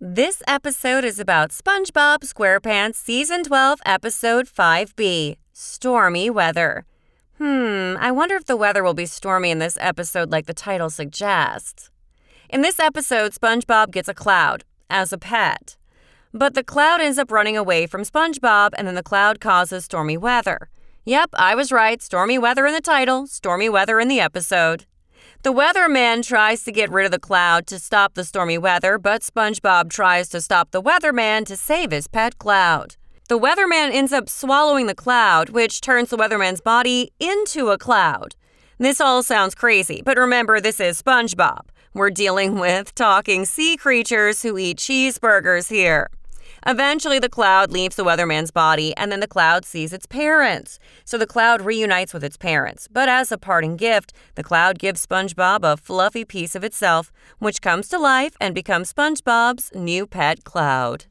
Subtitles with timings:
[0.00, 6.84] This episode is about SpongeBob SquarePants Season 12, Episode 5B Stormy Weather.
[7.38, 10.88] Hmm, I wonder if the weather will be stormy in this episode like the title
[10.88, 11.90] suggests.
[12.48, 15.76] In this episode, SpongeBob gets a cloud as a pet.
[16.32, 20.16] But the cloud ends up running away from SpongeBob, and then the cloud causes stormy
[20.16, 20.68] weather.
[21.06, 22.00] Yep, I was right.
[22.00, 24.86] Stormy weather in the title, stormy weather in the episode.
[25.44, 29.22] The weatherman tries to get rid of the cloud to stop the stormy weather, but
[29.22, 32.96] SpongeBob tries to stop the weatherman to save his pet cloud.
[33.28, 38.34] The weatherman ends up swallowing the cloud, which turns the weatherman's body into a cloud.
[38.78, 41.66] This all sounds crazy, but remember, this is SpongeBob.
[41.94, 46.10] We're dealing with talking sea creatures who eat cheeseburgers here.
[46.66, 50.78] Eventually, the cloud leaves the weatherman's body, and then the cloud sees its parents.
[51.04, 52.88] So the cloud reunites with its parents.
[52.90, 57.62] But as a parting gift, the cloud gives SpongeBob a fluffy piece of itself, which
[57.62, 61.06] comes to life and becomes SpongeBob's new pet cloud.